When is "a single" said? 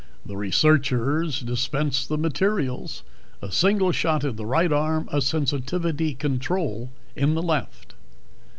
3.39-3.91